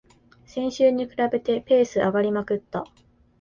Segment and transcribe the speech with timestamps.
[0.47, 2.85] 先週に比べてペース上がりまくった